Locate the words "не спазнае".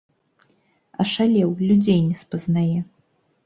2.09-2.79